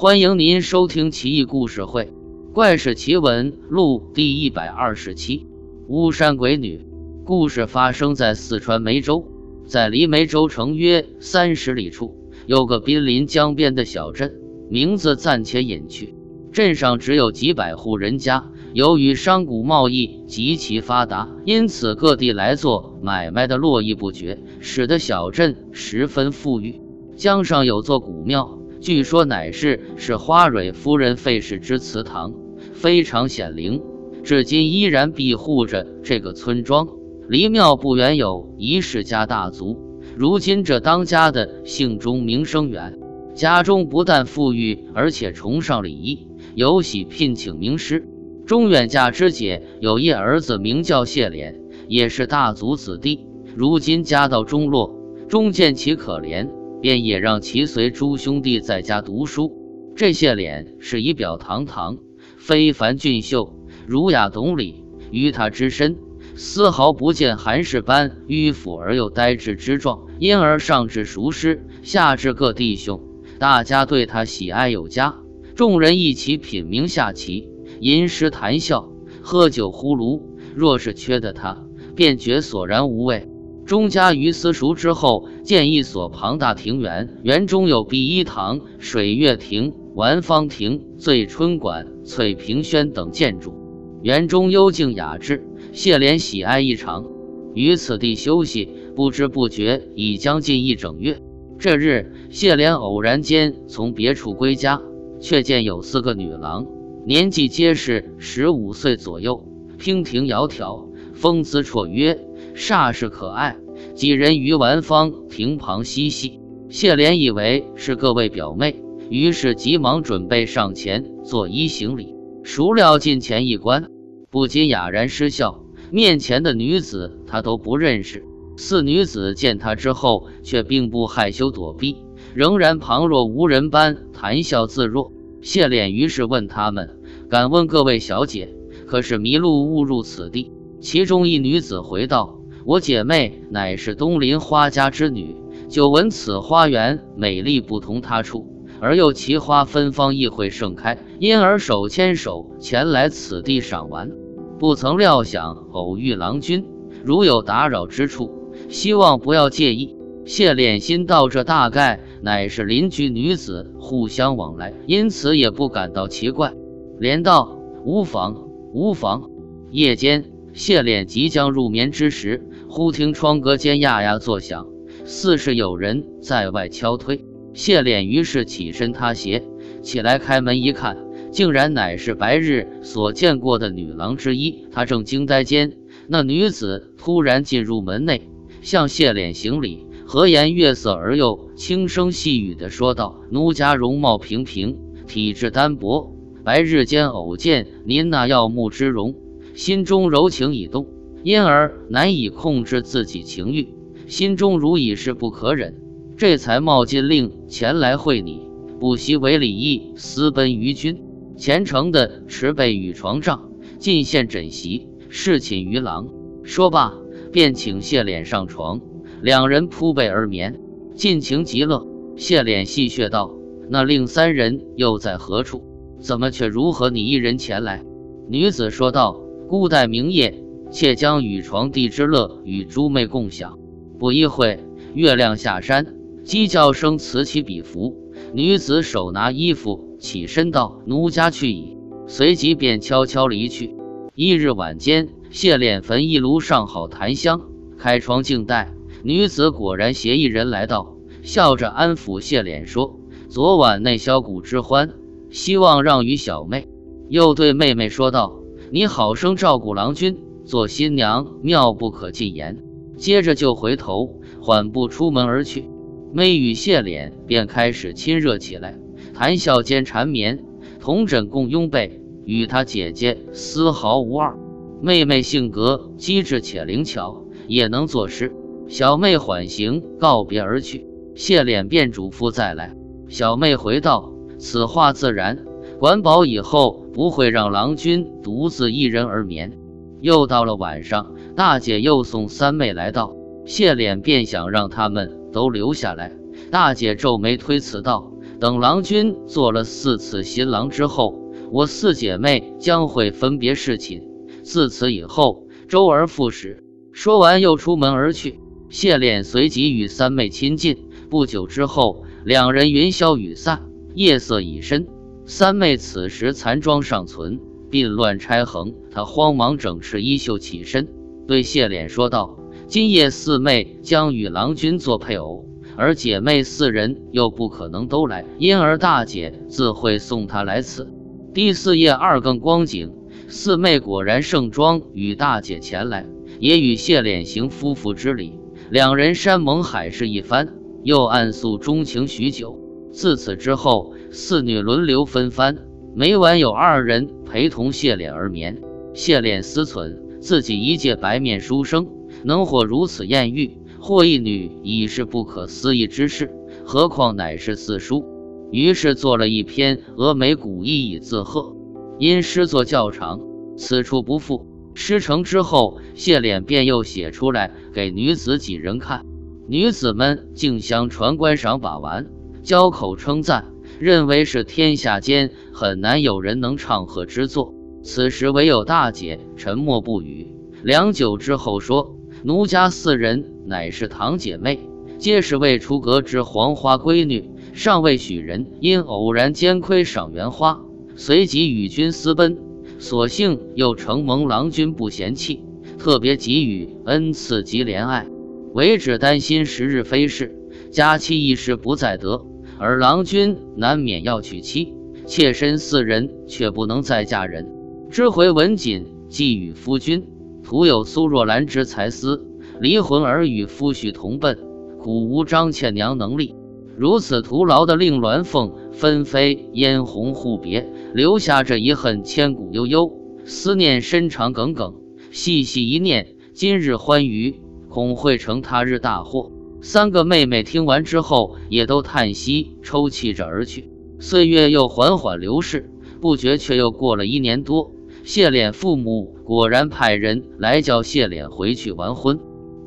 [0.00, 2.04] 欢迎您收听《奇异故事会·
[2.54, 5.46] 怪事奇闻录》第一百二十七。
[5.88, 6.86] 巫山鬼女
[7.26, 9.26] 故事发生在四川梅州，
[9.66, 12.16] 在离梅州城约三十里处，
[12.46, 14.32] 有个濒临江边的小镇，
[14.70, 16.14] 名字暂且隐去。
[16.50, 26.80] 镇上只有几百户人家，由于商贾贸易极其发达，因此各地来做买卖的络绎不绝，使得小镇十分富裕。
[27.16, 32.32] 江上有座古庙，据说乃是是花蕊夫人费氏之祠堂，
[32.72, 33.82] 非常显灵。
[34.22, 36.88] 至今依然庇护着这个村庄。
[37.28, 42.98] 离庙不远有一世家大族，如今这当家的姓钟，名声远。
[43.34, 48.08] 家中不但富裕，而且崇尚礼仪，有喜聘请名师。
[48.46, 51.54] 钟远嫁之姐有一儿子，名叫谢敛，
[51.86, 53.26] 也是大族子弟。
[53.54, 56.48] 如今家道中落，钟见其可怜，
[56.80, 59.52] 便也让其随诸兄弟在家读书。
[59.96, 61.98] 这些脸是仪表堂堂，
[62.36, 63.56] 非凡俊秀。
[63.86, 65.96] 儒雅懂礼，于他之身
[66.36, 73.00] 丝毫不见韩氏般迂腐而又呆滞之状，因而上至熟师，下至各弟兄，
[73.38, 75.16] 大家对他喜爱有加。
[75.56, 77.48] 众人一起品茗下棋、
[77.80, 80.22] 吟诗谈笑、喝酒呼噜，
[80.54, 83.28] 若是缺的他，便觉索然无味。
[83.66, 93.52] 钟家于私塾之后，建一所庞大庭园，园中有碧衣堂、水月亭、玩芳亭、醉春馆、翠屏轩等建筑。
[94.00, 97.04] 园中幽静雅致，谢莲喜爱异常。
[97.52, 101.20] 于此地休息，不知不觉已将近一整月。
[101.58, 104.80] 这日，谢莲偶然间从别处归家，
[105.18, 106.64] 却见有四个女郎，
[107.04, 109.44] 年纪皆是十五岁左右，
[109.80, 112.20] 娉婷窈窕，风姿绰约，
[112.54, 113.56] 煞是可爱。
[113.94, 118.76] 几人于玩芳亭旁嬉戏，谢莲以为是各位表妹，
[119.08, 122.14] 于是急忙准备上前作揖行礼。
[122.42, 123.90] 孰料近前一观，
[124.30, 125.62] 不禁哑然失笑。
[125.90, 128.24] 面前的女子他都不认识。
[128.56, 131.96] 四女子见他之后，却并不害羞躲避，
[132.34, 135.12] 仍然旁若无人般谈笑自若。
[135.42, 137.00] 谢敛于是问他们
[137.30, 138.54] ：“敢问各位小姐，
[138.86, 145.36] 可是迷路误入此地？”其中一女子回道：“我姐妹乃是东林花家之女，
[145.68, 148.46] 久闻此花园美丽不同他处。”
[148.82, 154.10] 而又奇花芬芳，亦会盛开，因而手牵手前来此地赏玩。
[154.58, 156.64] 不曾料想偶遇郎君，
[157.04, 159.94] 如有打扰之处，希望不要介意。
[160.24, 166.54] 谢敛心道：这大概乃是邻居女子互相往来，因此也不感到奇怪，
[166.98, 168.34] 连道无妨，
[168.72, 169.28] 无妨。
[169.70, 174.66] 夜间，谢脸即将入眠之时，忽听窗格间呀呀作响，
[175.04, 177.24] 似是有人在外敲推。
[177.52, 179.42] 谢脸于是起身踏鞋
[179.82, 180.96] 起来开门一看，
[181.32, 184.66] 竟然乃是白日所见过的女郎之一。
[184.70, 185.72] 他正惊呆间，
[186.06, 188.28] 那女子突然进入门内，
[188.62, 194.78] 向谢脸行礼，和颜悦色而又轻声细语地说道：“奴家容貌平平，
[195.08, 199.16] 体质单薄，白日间偶见您那耀目之容，
[199.60, 200.86] 心中柔情已动，
[201.22, 203.68] 因而难以控制自己情欲，
[204.06, 205.74] 心中如已是不可忍。”
[206.16, 208.40] 这才冒禁令前来会你，
[208.78, 211.02] 不惜违礼义，私奔于君，
[211.36, 216.08] 虔诚的持备与床帐，进献枕席，侍寝于郎。
[216.42, 216.94] 说罢，
[217.30, 218.80] 便请谢脸上床，
[219.20, 220.58] 两人铺被而眠，
[220.94, 221.86] 尽情极乐。
[222.16, 223.34] 谢脸戏谑道
[223.68, 225.62] ：“那另三人又在何处？
[226.00, 227.84] 怎么却如何你一人前来？”
[228.26, 229.20] 女子说道
[229.50, 233.58] ：“孤待明夜，妾将与床地之乐与诸妹共享。”
[233.98, 234.60] 不一会，
[234.94, 235.96] 月亮下山。
[236.22, 237.96] 鸡叫声此起彼伏，
[238.32, 243.74] 女子手拿衣服起身道：“奴家去矣。”随即便悄悄离去。
[244.14, 247.40] 一日晚间，谢敛焚一炉上好檀香，
[247.76, 248.72] 开窗静待。
[249.02, 250.94] 女子果然携一人来到，
[251.24, 254.92] 笑着安抚谢敛说：“昨晚内箫鼓之欢，
[255.28, 256.68] 希望让与小妹。”
[257.10, 258.39] 又对妹妹说道
[258.72, 262.58] ：“你好生照顾郎君，做新娘妙不可尽言。”
[262.96, 265.68] 接着就回头缓步出门而去。
[266.12, 268.78] 妹与谢脸便开始亲热起来，
[269.12, 270.44] 谈笑间缠绵，
[270.78, 274.38] 同枕共拥被，与她姐姐丝毫无二。
[274.80, 278.32] 妹妹性格机智且灵巧，也能作诗。
[278.68, 282.76] 小妹缓行告别而去，谢脸便嘱咐再来。
[283.08, 285.44] 小妹回道：“此话自然，
[285.80, 289.58] 管饱以后不会让郎君独自一人而眠。”
[290.02, 293.16] 又到了晚上，大姐又送三妹来到，
[293.46, 295.18] 谢脸便想让他们。
[295.32, 296.12] 都留下来。
[296.50, 301.20] 大姐皱眉推辞道：“等郎君做了四次新郎之后，
[301.52, 304.02] 我四姐妹将会分别侍寝。
[304.42, 306.64] 自此以后，周而复始。
[306.92, 308.40] 说完，又出门而去。
[308.68, 310.88] 谢脸随即与三妹亲近。
[311.08, 313.62] 不久之后，两人云消雨散。
[313.94, 314.88] 夜色已深，
[315.32, 317.38] 三妹此时残妆尚存，
[317.70, 318.74] 鬓乱钗横。
[318.90, 320.88] 她慌忙整饰衣袖，起身
[321.28, 322.36] 对谢脸说道
[322.66, 325.46] ：“今夜四妹将与郎君做配偶，
[325.76, 330.92] 而姐妹四人又不可能都来，因而大姐自会送她来此。”
[331.32, 332.92] 第四夜二更光景，
[333.28, 336.08] 四妹果然盛装与大姐前来。
[336.40, 338.32] 也与谢脸行夫妇之礼，
[338.68, 342.58] 两人山盟海誓一番，又暗诉衷情许久。
[342.92, 345.56] 自此之后，四女轮流分番，
[345.94, 348.60] 每晚有二人陪同谢脸而眠。
[348.92, 351.86] 谢脸思忖自己一介白面书生，
[352.24, 356.28] 能获如此艳遇，获一女已是不可思议之事，
[356.64, 358.04] 何况乃是四书。
[358.50, 361.54] 于是做了一篇峨眉古意以自贺，
[362.00, 363.20] 因诗作较长，
[363.56, 364.44] 此处不复。
[364.74, 369.06] 诗成之后，谢脸便又写出来给女子几人看，
[369.46, 372.10] 女子们竞相传观赏把玩，
[372.42, 373.49] 交口称赞，
[373.80, 377.54] 认为是天下间很难有人能唱和之作。
[377.82, 380.28] 此时唯有大姐沉默不语，
[380.62, 384.60] 良久之后说：“奴家四人乃是堂姐妹，
[384.98, 390.60] 皆是未出阁之黄花闺女，尚未许人，因偶然间窥赏园花，
[390.94, 392.36] 随即与君私奔。”
[392.78, 395.42] 所幸又承蒙郎君不嫌弃，
[395.78, 398.06] 特别给予恩赐及怜爱，
[398.52, 400.34] 唯只担心时日飞逝，
[400.70, 402.26] 佳期一时不再得，
[402.62, 404.74] 而郎君难免要娶妻，
[405.06, 407.50] 妾身四人却不能再嫁人。
[407.90, 410.06] 知回文锦寄与夫君，
[410.42, 412.22] 徒有苏若兰之才思，
[412.60, 414.38] 离魂而与夫婿同奔，
[414.78, 416.34] 苦无张倩娘能力，
[416.76, 420.70] 如此徒劳的令鸾凤纷飞嫣红互别。
[420.92, 422.92] 留下这一恨，千古悠悠，
[423.24, 424.74] 思念深长耿耿。
[425.10, 427.40] 细细一念，今日欢愉，
[427.70, 429.32] 恐会成他日大祸。
[429.62, 433.70] 三个妹妹听完之后，也都叹息，抽泣着而去。
[433.98, 435.70] 岁月又缓缓流逝，
[436.00, 437.72] 不觉却又过了一年多。
[438.02, 442.18] 谢脸父母果然派人来叫谢脸回去完婚。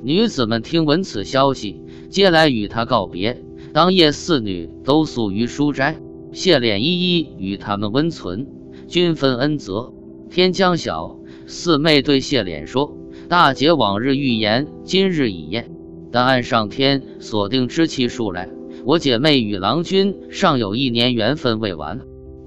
[0.03, 3.43] 女子们听闻此消息，皆来与他告别。
[3.73, 5.99] 当夜，四女都宿于书斋。
[6.31, 8.47] 谢脸一一与他们温存，
[8.87, 9.93] 均分恩泽。
[10.29, 11.17] 天将晓，
[11.47, 12.95] 四妹对谢脸说
[13.27, 15.72] ：“大姐往日预言，今日已验。
[16.13, 18.47] 但按上天所定之期数来，
[18.85, 22.01] 我姐妹与郎君尚有一年缘分未完。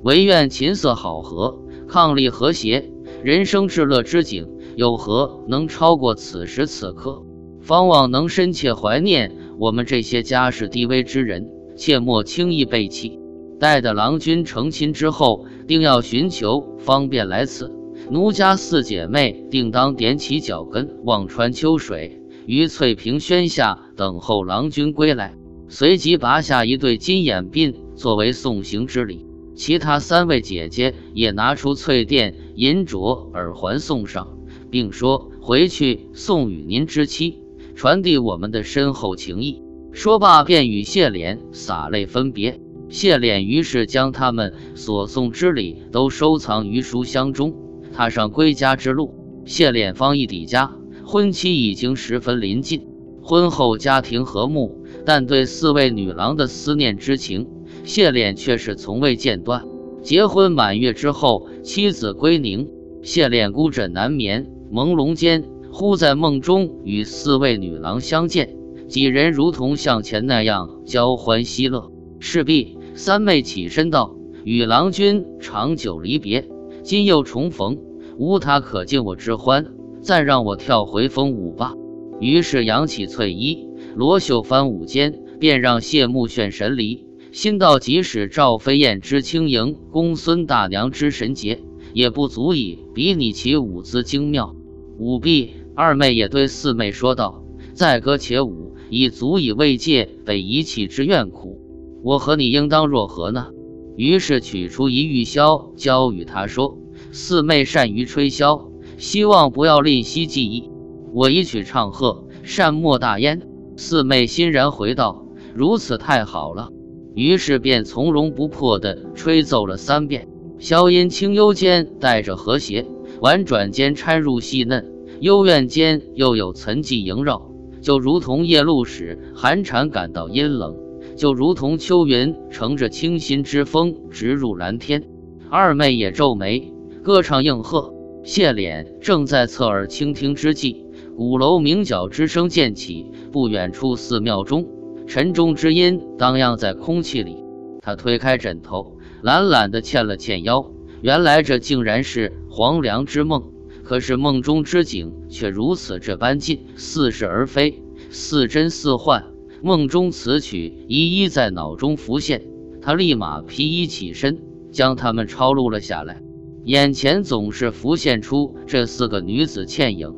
[0.04, 2.88] 唯愿琴瑟好和，伉俪和谐，
[3.24, 4.46] 人生至乐之景，
[4.76, 7.24] 有何能超过此时此刻？
[7.60, 13.18] 方望能深切怀念我们这些家世低微之人，切莫轻易背弃。”
[13.58, 17.72] 待得郎君成亲之后，定要寻求方便来此。
[18.10, 25.34] 奴家四姐妹定当踮起脚跟，望穿秋水，于翠屏轩下等候郎君归来。
[25.68, 29.26] 随即拔下一对金眼鬓作为送行之礼。
[29.56, 34.38] 其他三位姐姐也拿出翠钿、银镯、耳环送上，
[34.70, 37.40] 并说：“回去送与您之妻，
[37.74, 39.62] 传递我们的深厚情谊。”
[39.92, 42.60] 说罢，便与谢脸洒泪分别。
[42.90, 47.54] 谢脸于是将他们所送之礼都收藏于书箱中，
[47.94, 49.14] 踏上归家之路。
[49.46, 50.75] 谢脸方一抵家，
[51.08, 52.88] 婚期已经十分临近。
[53.22, 57.46] 婚后家庭和睦，但对四位女郎的思念之情，
[57.84, 59.64] 谢脸却是从未间断。
[60.02, 62.68] 结婚满月之后，妻子归宁，
[63.02, 68.56] 谢脸孤枕难眠，朦胧间忽在梦中与四位女郎相见，
[68.88, 71.92] 几人如同向前那样交欢嬉乐。
[72.18, 76.48] 势必三妹起身道：“与郎君长久离别，
[76.82, 77.78] 今又重逢，
[78.18, 79.66] 无他可敬我之欢，
[80.06, 81.74] 再让我跳回风舞吧。”
[82.20, 87.04] 于是扬起翠衣，罗袖翻舞间，便让谢幕炫神离。
[87.32, 91.60] 心道：即使赵飞燕之轻盈，公孙大娘之神洁，
[91.92, 94.54] 也不足以比拟其舞姿精妙。
[94.96, 97.42] 舞毕，二妹也对四妹说道
[97.74, 101.60] ：“再歌且舞，已足以慰藉被遗弃之怨苦。”
[102.04, 103.48] 我和你应当若何呢？
[103.96, 106.78] 于是取出一玉箫，交与他说
[107.10, 110.70] ：“四妹善于吹箫，希望不要吝惜技艺。
[111.12, 113.42] 我一曲唱和，善莫大焉。”
[113.76, 116.70] 四妹欣然回道：“如此太好了。”
[117.14, 120.28] 于是便从容不迫地吹奏了三遍。
[120.58, 122.86] 箫音清幽间带着和谐，
[123.20, 127.50] 婉转间掺入细嫩，幽怨间又有岑寂萦绕，
[127.82, 130.76] 就如同夜露使寒蝉感到阴冷。
[131.16, 135.04] 就如同秋云乘着清新之风直入蓝天。
[135.48, 136.72] 二妹也皱眉，
[137.02, 137.94] 歌唱应和。
[138.26, 140.84] 谢脸正在侧耳倾听之际，
[141.16, 144.66] 鼓楼鸣角之声渐起，不远处寺庙中
[145.06, 147.36] 沉重之音荡漾在空气里。
[147.80, 150.72] 他推开枕头，懒懒地欠了欠腰。
[151.02, 153.44] 原来这竟然是黄粱之梦，
[153.84, 157.80] 可是梦中之景却如此这般近，似是而非，
[158.10, 159.24] 似真似幻。
[159.62, 162.42] 梦中词曲一一在脑中浮现，
[162.82, 164.40] 他立马披衣起身，
[164.72, 166.25] 将它们抄录了下来。
[166.66, 170.12] 眼前总是浮现出这四个女子倩影，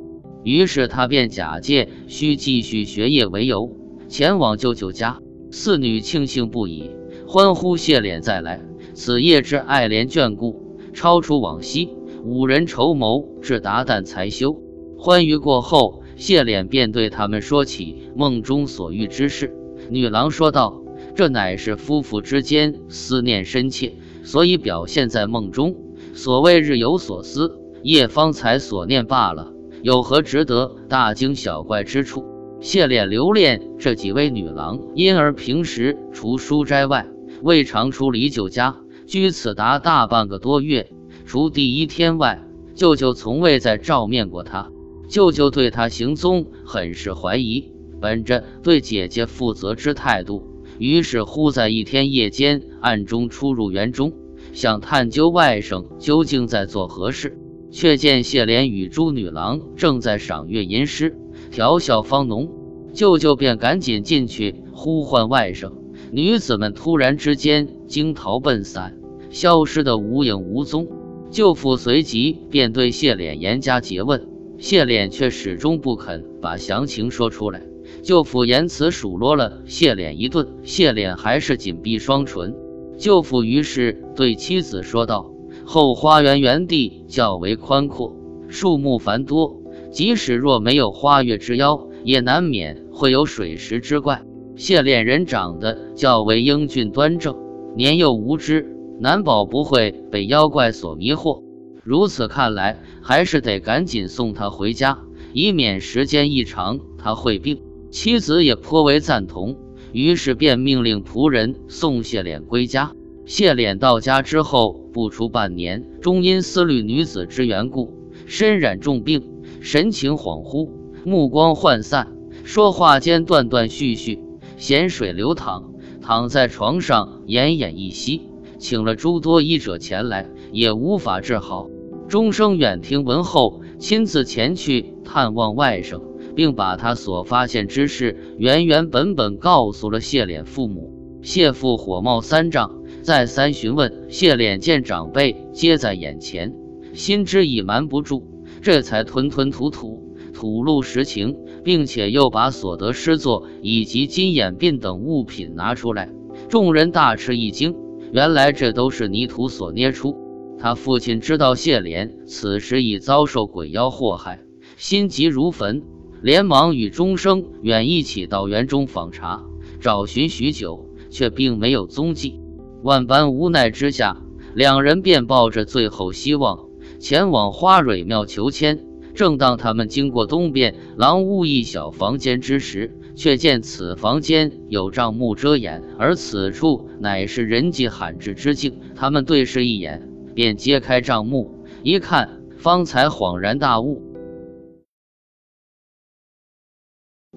[0.45, 3.77] 于是他便假借需继续学业为由，
[4.09, 5.19] 前往舅舅家。
[5.51, 6.91] 四女庆幸不已，
[7.27, 8.63] 欢呼谢脸再来。
[8.95, 11.91] 此夜之爱怜眷顾，超出往昔。
[12.25, 14.57] 五人筹谋至达旦才休。
[14.97, 19.55] 欢愉过后，谢脸便对他们说起梦中所遇之事。
[19.91, 20.83] 女郎说道
[21.15, 25.77] ：“这乃是夫妇之间思念深切，所以表现在梦中。”
[26.19, 32.25] 所谓日有所思，夜方才所念罢了，有何值得大惊小怪之处？
[32.61, 37.07] 谢脸留恋这几位女郎，因而平时除书斋外，
[37.41, 38.75] 未常出离舅家，
[39.07, 40.91] 居此达大半个多月。
[41.25, 42.45] 除第一天外，
[42.75, 44.73] 舅舅从未再照面过他。
[45.09, 47.71] 舅舅对他行踪很是怀疑，
[48.01, 50.43] 本着对姐姐负责之态度，
[50.81, 54.13] 于是忽在一天夜间暗中出入园中。
[54.59, 57.39] 想探究外甥究竟在做何事，
[57.71, 61.17] 却见谢莲与朱女郎正在赏月吟诗，
[61.53, 62.51] 调笑方浓。
[62.93, 65.71] 舅舅便赶紧进去呼唤外甥，
[66.11, 68.99] 女子们突然之间惊逃奔散，
[69.31, 70.89] 消失得无影无踪。
[71.31, 77.63] 舅父随即便对谢脸严加诘问，谢脸却始终不肯把详情说出来。
[78.03, 82.57] 舅父言辞数落了谢脸一顿，谢脸还是紧闭双唇。
[82.99, 85.31] 舅父于是对妻子说道
[85.65, 88.17] ：“后花园园地较为宽阔，
[88.49, 89.63] 树木繁多，
[89.93, 94.23] 即使若没有花月之妖，也难免会有水石之怪。
[94.57, 97.37] 谢恋人长得较为英俊端正，
[97.77, 101.45] 年幼无知，难保不会被妖怪所迷惑。
[101.85, 104.99] 如此看来，还是得赶紧送他回家，
[105.33, 109.57] 以免时间一长他会病。”妻子也颇为赞同。
[109.93, 112.93] 于是便命令仆人送谢脸归家。
[113.27, 117.93] 谢脸到家之后不出半年，终因思虑女子之缘故，
[118.27, 119.23] 身染重病，
[119.61, 120.71] 神情恍惚，
[121.05, 122.09] 目光涣散，
[122.45, 124.19] 说话间断断续续，
[124.57, 128.23] 咸水流淌，躺在床上奄奄一息。
[128.59, 131.69] 请了诸多医者前来，也无法治好。
[132.09, 136.01] 钟生远听闻后，亲自前去探望外甥。
[136.39, 141.19] 并把他所发现之事原原本本告诉了谢脸父母。
[141.21, 144.07] 谢父火冒三丈，再三询问。
[144.09, 146.55] 谢脸见长辈皆在眼前，
[146.93, 148.23] 心知已瞒不住，
[148.63, 156.09] 这才吞吞吐吐吐露实情，并且又把所得诗作以及金眼鬓等物品拿出来。
[156.49, 157.75] 众人大吃一惊，
[158.13, 160.17] 原来这都是泥土所捏出。
[160.61, 164.39] 他父亲知道谢脸此时已遭受鬼妖祸害，
[164.77, 165.83] 心急如焚。
[166.21, 169.45] 连忙与钟生远一起到园中访查，
[169.81, 172.41] 找寻许久，却并没有踪迹。
[172.83, 174.23] 万般无奈之下，
[174.55, 178.85] 两人便抱着最后希望前往花蕊庙求签。
[179.15, 188.79] 正当他们经过东边廊屋一小房间之时，却见此房间有帐幕遮掩，而此处乃是人迹罕至之境。
[188.95, 194.03] 他们对视一眼，便揭开帐幕一看，方才恍然大悟。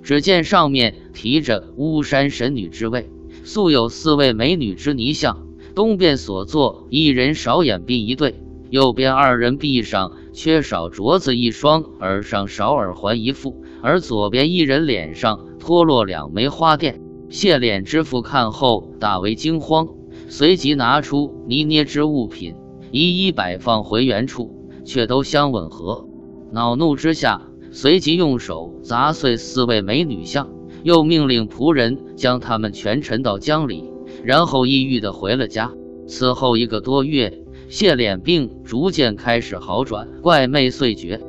[0.03, 3.10] 只见上面提着巫山神女之位，
[3.43, 5.48] 素有四位美女之泥像。
[5.74, 8.36] 东边所坐一人少眼鬓一对，
[8.70, 16.96] 右边二人臂上缺少镯子一双，耳上少耳环一副，而左边一人脸上脱落两枚花钿。
[17.29, 19.88] 谢脸之父看后大为惊慌，
[20.27, 22.55] 随即拿出泥捏之物品，
[22.91, 26.08] 一一摆放回原处，却都相吻合。
[26.51, 27.50] 恼怒之下。
[27.73, 30.49] 随即用手砸碎四位美女像，
[30.83, 33.89] 又命令仆人将她们全沉到江里，
[34.23, 35.71] 然后抑郁地回了家。
[36.05, 41.21] 此后一个多月，谢脸病逐渐开始好转，怪魅遂绝。